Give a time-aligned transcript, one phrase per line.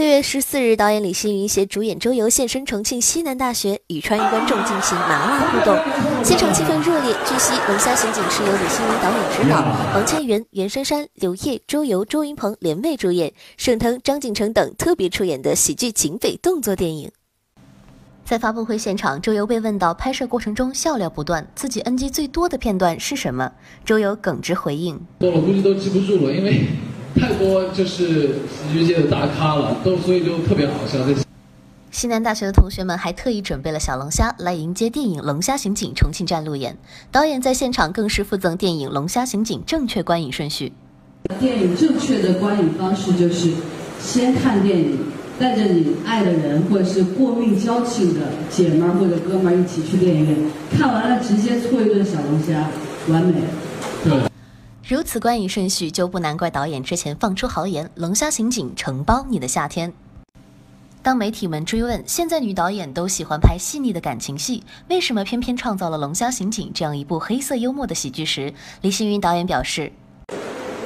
[0.00, 5.76] 六月十四日，导演李星云携主演周游现身重庆西南大学，与川渝观众进行麻辣互动，
[6.24, 7.14] 现场气氛热烈。
[7.26, 9.60] 据悉，《龙虾刑警》是由李星云导演指导，
[9.94, 17.12] 王千源、袁姗姗、刘烨、周游、周云鹏联袂主演，沈腾、张景成等特别出演的喜剧警匪动作电影。
[18.24, 23.52] 在发布会现场，周游被问到拍摄过程中笑料不断，自己 NG 最多的片段是什么？
[23.84, 26.64] 周游耿直回应：我估计都记不住了，因为。
[27.16, 30.98] 太多就是喜剧界的大咖了，都所以就特别好笑。
[31.90, 36.76] 西南大学的同学们还特意准备了小龙虾来迎接电影《龙虾刑警》重庆站路演。
[37.10, 40.72] 导演在现场更是附赠电影《龙虾刑警》正确观影顺序。
[41.38, 43.50] 电影正确的观影方式就是
[44.00, 44.98] 先看电影，
[45.38, 50.36] 带着你爱的人或者是过命交情的姐们儿或者哥们儿一起去电影院，
[50.78, 52.70] 看完了直接搓一顿小龙虾，
[53.08, 53.34] 完美。
[54.04, 54.29] 对。
[54.90, 59.92] 如此观影顺序，就不难怪导演之前放出豪言：“龙虾刑警承包你的夏天。”
[61.00, 69.92] 当媒体们追问现在女导演都喜欢拍细腻的感情戏，为什么偏偏创造了《龙虾刑警》这样一部黑色幽默的喜剧时，李星云导演表示：“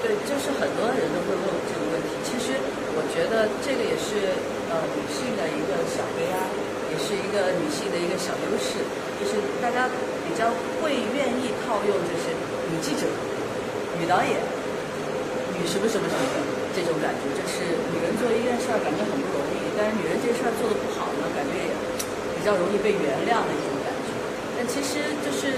[0.00, 2.08] 对，就是很多人都会问我这个问题。
[2.24, 2.56] 其实
[2.96, 4.32] 我觉得这个也是
[4.72, 6.40] 呃女性的一个小悲哀，
[6.88, 8.80] 也是一个女性的一个小优势，
[9.20, 9.84] 就是大家
[10.24, 10.48] 比较
[10.80, 12.32] 会愿意套用，就是
[12.72, 13.04] 女记者。”
[14.00, 14.32] 女导演，
[15.52, 16.24] 女什么什么什么
[16.72, 17.60] 这种感觉，就是
[17.92, 21.68] 女人做一件事儿感觉很不容易，但是女人这事儿做的不好呢，感觉也
[22.32, 24.08] 比较容易被原谅的一种感觉。
[24.56, 25.52] 但其实就是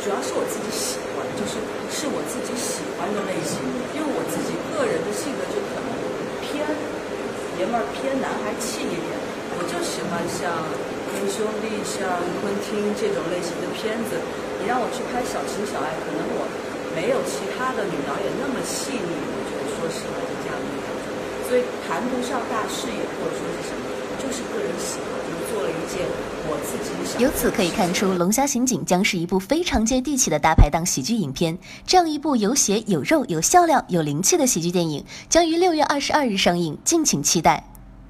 [0.00, 1.60] 主要是我自己喜欢，就是
[1.92, 3.60] 是我自己喜欢的类型，
[3.92, 5.88] 因为我自己个人的性格就可能
[6.40, 6.64] 偏
[7.60, 9.12] 爷们儿、偏男孩气一点，
[9.52, 10.64] 我就喜欢像
[11.28, 12.08] 《兄弟》、像
[12.40, 14.16] 昆汀这种类型的片子。
[14.56, 16.48] 你让我去拍小情小爱，可能我。
[16.96, 21.06] 没有其他的女导演那么细腻，我觉得说实话是这样的感觉，
[21.46, 23.84] 所以谈不上大事业或者说是什么，
[24.16, 26.00] 就是个人喜欢，就做了一件
[26.48, 27.20] 我自己想。
[27.20, 31.56] 由此可以看出，《龙虾刑警》将是一部非常接地气的大排档喜剧影片。
[31.86, 37.62] 这样一部有血有肉有笑料有灵气的喜剧电影，将于六月二十二日上映，敬请期待。